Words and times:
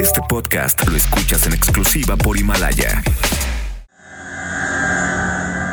Este 0.00 0.20
podcast 0.28 0.86
lo 0.88 0.96
escuchas 0.96 1.46
en 1.48 1.52
exclusiva 1.52 2.16
por 2.16 2.38
Himalaya. 2.38 3.02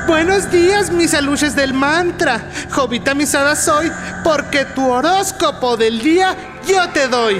Buenos 0.08 0.50
días, 0.52 0.90
mis 0.90 1.14
aluches 1.14 1.56
del 1.56 1.76
mantra. 1.76 2.50
Jovita 2.72 3.14
misada 3.14 3.56
soy, 3.56 3.92
porque 4.24 4.66
tu 4.66 4.90
horóscopo 4.90 5.78
del 5.78 6.02
día 6.02 6.36
yo 6.68 6.90
te 6.90 7.08
doy. 7.08 7.40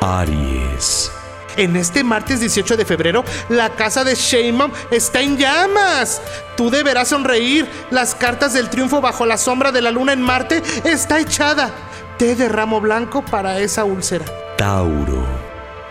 Aries. 0.00 1.12
En 1.56 1.76
este 1.76 2.02
martes 2.02 2.40
18 2.40 2.76
de 2.76 2.84
febrero, 2.84 3.24
la 3.48 3.70
casa 3.70 4.02
de 4.02 4.16
Sheinbaum 4.16 4.72
está 4.90 5.20
en 5.20 5.36
llamas. 5.36 6.20
Tú 6.56 6.68
deberás 6.68 7.08
sonreír. 7.08 7.68
Las 7.92 8.16
cartas 8.16 8.54
del 8.54 8.70
triunfo 8.70 9.00
bajo 9.00 9.24
la 9.24 9.36
sombra 9.36 9.70
de 9.70 9.82
la 9.82 9.92
luna 9.92 10.12
en 10.12 10.22
Marte 10.22 10.62
está 10.84 11.20
echada. 11.20 11.70
Té 12.18 12.34
de 12.34 12.48
ramo 12.48 12.80
blanco 12.80 13.24
para 13.24 13.60
esa 13.60 13.84
úlcera. 13.84 14.24
Tauro. 14.58 15.24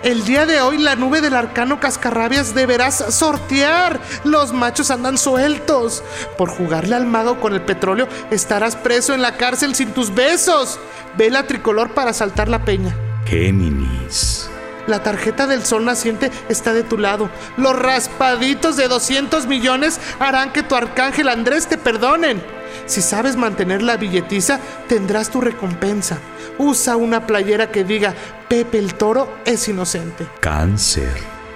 El 0.04 0.26
día 0.26 0.46
de 0.46 0.60
hoy 0.60 0.78
la 0.78 0.98
nube 0.98 1.22
del 1.22 1.36
arcano 1.36 1.80
cascarrabias 1.80 2.54
deberás 2.54 2.98
sortear. 3.16 3.98
Los 4.26 4.52
machos 4.52 4.92
andan 4.92 5.18
sueltos. 5.18 6.04
Por 6.38 6.50
jugarle 6.50 6.96
al 6.96 7.08
mago 7.08 7.40
con 7.40 7.54
el 7.54 7.62
petróleo 7.62 8.10
estarás 8.30 8.76
preso 8.76 9.14
en 9.14 9.22
la 9.22 9.38
cárcel 9.38 9.74
sin 9.74 9.94
tus 9.94 10.14
besos. 10.14 10.80
Vela 11.18 11.48
tricolor 11.48 11.92
para 11.92 12.12
saltar 12.12 12.50
la 12.50 12.66
peña. 12.66 12.94
Géminis. 13.26 14.50
La 14.86 15.02
tarjeta 15.02 15.48
del 15.48 15.66
sol 15.66 15.86
naciente 15.86 16.30
está 16.50 16.74
de 16.74 16.84
tu 16.84 16.98
lado. 16.98 17.30
Los 17.56 17.74
raspaditos 17.74 18.76
de 18.76 18.90
200 18.90 19.48
millones 19.48 19.98
harán 20.20 20.52
que 20.52 20.64
tu 20.64 20.76
arcángel 20.76 21.30
Andrés 21.30 21.68
te 21.68 21.78
perdonen. 21.78 22.57
Si 22.86 23.02
sabes 23.02 23.36
mantener 23.36 23.82
la 23.82 23.98
billetiza, 23.98 24.60
tendrás 24.88 25.30
tu 25.30 25.42
recompensa. 25.42 26.18
Usa 26.58 26.96
una 26.96 27.28
playera 27.28 27.72
que 27.72 27.84
diga 27.84 28.14
Pepe 28.48 28.78
el 28.78 28.94
Toro 28.94 29.38
es 29.46 29.68
inocente. 29.68 30.26
Cáncer. 30.40 31.14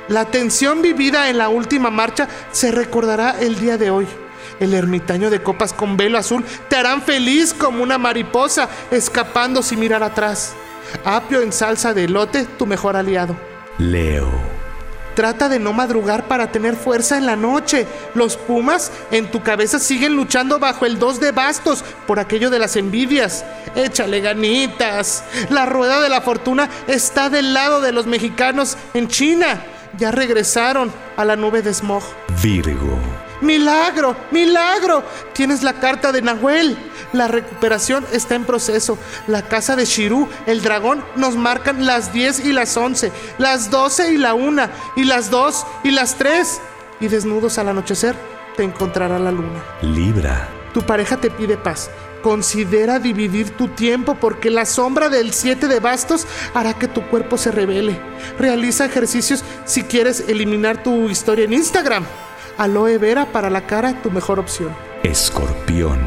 La 0.08 0.26
tensión 0.26 0.82
vivida 0.82 1.30
en 1.30 1.38
la 1.38 1.50
última 1.50 1.90
marcha 1.90 2.28
se 2.52 2.72
recordará 2.72 3.40
el 3.40 3.60
día 3.60 3.78
de 3.78 3.91
hoy. 3.91 4.08
El 4.60 4.74
ermitaño 4.74 5.30
de 5.30 5.41
copas 5.41 5.74
con 5.74 5.98
velo 5.98 6.18
azul 6.18 6.44
te 6.70 6.76
harán 6.76 7.02
feliz 7.02 7.54
como 7.54 7.82
una 7.82 7.98
mariposa 7.98 8.70
escapando 8.91 9.63
sin 9.63 9.80
mirar 9.80 10.04
atrás. 10.04 10.54
Apio 11.06 11.41
en 11.41 11.52
salsa 11.52 11.94
de 11.94 12.04
elote, 12.04 12.46
tu 12.58 12.66
mejor 12.66 12.96
aliado. 12.96 13.35
Leo. 13.78 14.60
Trata 15.15 15.49
de 15.49 15.59
no 15.59 15.73
madrugar 15.73 16.27
para 16.27 16.51
tener 16.51 16.76
fuerza 16.76 17.17
en 17.17 17.26
la 17.26 17.35
noche. 17.35 17.85
Los 18.15 18.37
pumas 18.37 18.91
en 19.12 19.29
tu 19.29 19.43
cabeza 19.43 19.79
siguen 19.79 20.15
luchando 20.15 20.59
bajo 20.59 20.85
el 20.85 20.99
dos 20.99 21.20
de 21.20 21.31
bastos 21.31 21.84
por 22.07 22.20
aquello 22.20 22.49
de 22.49 22.59
las 22.59 22.76
envidias. 22.76 23.43
Échale 23.76 24.21
ganitas. 24.21 25.23
La 25.49 25.65
rueda 25.65 26.01
de 26.01 26.09
la 26.09 26.21
fortuna 26.21 26.70
está 26.87 27.29
del 27.29 27.54
lado 27.54 27.82
de 27.82 27.91
los 27.91 28.07
mexicanos 28.07 28.77
en 28.93 29.07
China. 29.07 29.62
Ya 29.98 30.12
regresaron 30.12 30.91
a 31.17 31.26
la 31.26 31.35
nube 31.35 31.62
de 31.62 31.73
smog. 31.73 32.04
Virgo. 32.41 32.98
Milagro, 33.42 34.16
milagro. 34.32 35.04
Tienes 35.34 35.64
la 35.64 35.74
carta 35.74 36.12
de 36.12 36.22
Nahuel. 36.22 36.78
La 37.14 37.28
recuperación 37.28 38.06
está 38.12 38.36
en 38.36 38.46
proceso. 38.46 38.98
La 39.28 39.42
casa 39.42 39.76
de 39.76 39.86
Shirú, 39.86 40.30
el 40.46 40.62
dragón, 40.62 41.04
nos 41.16 41.36
marcan 41.36 41.86
las 41.86 42.14
10 42.14 42.46
y 42.46 42.54
las 42.54 42.78
11, 42.78 43.12
las 43.38 43.70
12 43.70 44.14
y 44.14 44.18
la 44.18 44.34
1, 44.34 44.64
y 44.96 45.04
las 45.04 45.30
2 45.30 45.66
y 45.84 45.92
las 45.92 46.16
3. 46.16 46.62
Y 47.00 47.08
desnudos 47.08 47.58
al 47.58 47.70
anochecer, 47.70 48.16
te 48.56 48.64
encontrará 48.64 49.18
la 49.20 49.32
luna. 49.32 49.64
Libra. 49.82 50.48
Tu 50.74 50.82
pareja 50.82 51.18
te 51.18 51.30
pide 51.30 51.58
paz. 51.58 51.90
Considera 52.22 53.00
dividir 53.00 53.50
tu 53.58 53.70
tiempo 53.70 54.16
porque 54.16 54.52
la 54.52 54.66
sombra 54.66 55.10
del 55.10 55.34
7 55.34 55.68
de 55.68 55.80
bastos 55.80 56.28
hará 56.54 56.76
que 56.76 56.88
tu 56.88 57.02
cuerpo 57.08 57.38
se 57.38 57.52
revele. 57.52 58.00
Realiza 58.38 58.86
ejercicios 58.86 59.44
si 59.66 59.84
quieres 59.84 60.26
eliminar 60.28 60.84
tu 60.84 61.10
historia 61.10 61.46
en 61.46 61.54
Instagram. 61.54 62.06
Aloe 62.57 62.98
vera 62.98 63.32
para 63.32 63.49
la 63.49 63.66
cara, 63.66 64.02
tu 64.02 64.12
mejor 64.12 64.40
opción. 64.40 64.75
Escorpión. 65.03 66.00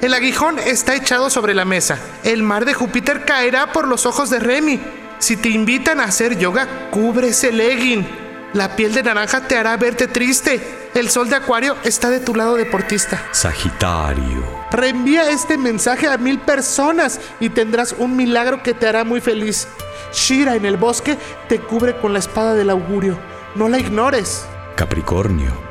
El 0.00 0.14
aguijón 0.14 0.58
está 0.60 0.94
echado 0.94 1.28
sobre 1.28 1.54
la 1.54 1.64
mesa. 1.64 1.98
El 2.22 2.42
mar 2.42 2.64
de 2.64 2.74
Júpiter 2.74 3.24
caerá 3.24 3.72
por 3.72 3.88
los 3.88 4.06
ojos 4.06 4.30
de 4.30 4.38
Remy. 4.38 4.80
Si 5.18 5.36
te 5.36 5.48
invitan 5.48 5.98
a 5.98 6.04
hacer 6.04 6.38
yoga, 6.38 6.90
cubre 6.90 7.28
ese 7.28 7.50
legging. 7.50 8.06
La 8.52 8.76
piel 8.76 8.94
de 8.94 9.02
naranja 9.02 9.48
te 9.48 9.56
hará 9.56 9.76
verte 9.76 10.06
triste. 10.06 10.60
El 10.94 11.10
sol 11.10 11.28
de 11.28 11.36
Acuario 11.36 11.76
está 11.82 12.10
de 12.10 12.20
tu 12.20 12.34
lado 12.34 12.54
deportista. 12.54 13.20
Sagitario. 13.32 14.44
Reenvía 14.70 15.30
este 15.30 15.58
mensaje 15.58 16.06
a 16.06 16.16
mil 16.16 16.38
personas 16.38 17.20
y 17.40 17.50
tendrás 17.50 17.94
un 17.98 18.16
milagro 18.16 18.62
que 18.62 18.74
te 18.74 18.86
hará 18.86 19.04
muy 19.04 19.20
feliz. 19.20 19.66
Shira 20.12 20.54
en 20.54 20.64
el 20.64 20.76
bosque 20.76 21.18
te 21.48 21.58
cubre 21.58 21.96
con 21.98 22.12
la 22.12 22.20
espada 22.20 22.54
del 22.54 22.70
augurio. 22.70 23.18
No 23.54 23.68
la 23.68 23.78
ignores. 23.78 24.46
Capricornio. 24.76 25.67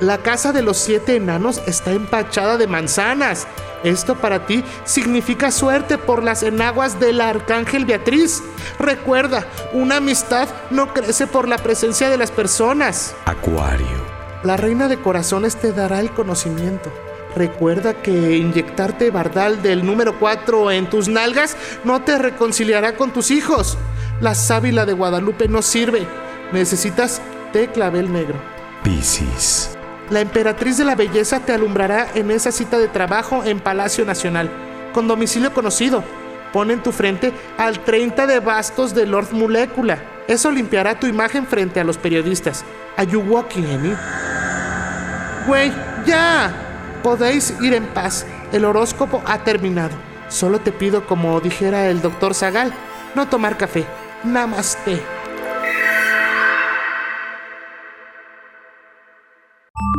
La 0.00 0.18
casa 0.18 0.52
de 0.52 0.60
los 0.60 0.76
siete 0.76 1.16
enanos 1.16 1.62
está 1.66 1.92
empachada 1.92 2.58
de 2.58 2.66
manzanas. 2.66 3.46
Esto 3.82 4.16
para 4.16 4.46
ti 4.46 4.62
significa 4.84 5.50
suerte 5.50 5.96
por 5.96 6.22
las 6.22 6.42
enaguas 6.42 7.00
del 7.00 7.20
arcángel 7.20 7.86
Beatriz. 7.86 8.42
Recuerda, 8.78 9.46
una 9.72 9.96
amistad 9.96 10.48
no 10.70 10.92
crece 10.92 11.26
por 11.26 11.48
la 11.48 11.56
presencia 11.56 12.10
de 12.10 12.18
las 12.18 12.30
personas. 12.30 13.14
Acuario. 13.24 13.86
La 14.42 14.58
reina 14.58 14.86
de 14.88 15.00
corazones 15.00 15.56
te 15.56 15.72
dará 15.72 16.00
el 16.00 16.10
conocimiento. 16.10 16.92
Recuerda 17.34 17.94
que 17.94 18.36
inyectarte 18.36 19.10
bardal 19.10 19.62
del 19.62 19.84
número 19.84 20.18
4 20.18 20.72
en 20.72 20.90
tus 20.90 21.08
nalgas 21.08 21.56
no 21.84 22.02
te 22.02 22.18
reconciliará 22.18 22.96
con 22.96 23.12
tus 23.12 23.30
hijos. 23.30 23.78
La 24.20 24.34
sábila 24.34 24.84
de 24.84 24.92
Guadalupe 24.92 25.48
no 25.48 25.62
sirve. 25.62 26.06
Necesitas 26.52 27.20
té 27.52 27.68
clavel 27.68 28.12
negro. 28.12 28.38
Piscis. 28.82 29.75
La 30.10 30.20
emperatriz 30.20 30.76
de 30.76 30.84
la 30.84 30.94
belleza 30.94 31.40
te 31.40 31.52
alumbrará 31.52 32.06
en 32.14 32.30
esa 32.30 32.52
cita 32.52 32.78
de 32.78 32.86
trabajo 32.86 33.42
en 33.44 33.58
Palacio 33.58 34.04
Nacional, 34.04 34.48
con 34.92 35.08
domicilio 35.08 35.52
conocido. 35.52 36.04
Pon 36.52 36.70
en 36.70 36.80
tu 36.80 36.92
frente 36.92 37.32
al 37.58 37.80
30 37.80 38.26
de 38.28 38.38
bastos 38.38 38.94
de 38.94 39.04
Lord 39.04 39.32
Molecula. 39.32 39.98
Eso 40.28 40.50
limpiará 40.52 40.98
tu 40.98 41.08
imagen 41.08 41.44
frente 41.44 41.80
a 41.80 41.84
los 41.84 41.98
periodistas. 41.98 42.64
Are 42.96 43.10
you 43.10 43.20
walking, 43.20 43.64
Amy? 43.64 43.94
Güey, 45.46 45.72
ya. 46.06 46.52
Podéis 47.02 47.52
ir 47.60 47.74
en 47.74 47.86
paz. 47.86 48.26
El 48.52 48.64
horóscopo 48.64 49.22
ha 49.26 49.38
terminado. 49.38 49.94
Solo 50.28 50.60
te 50.60 50.70
pido, 50.70 51.06
como 51.06 51.40
dijera 51.40 51.88
el 51.88 52.00
doctor 52.00 52.34
Zagal, 52.34 52.72
no 53.14 53.28
tomar 53.28 53.56
café. 53.56 53.84
Namaste. 54.24 55.15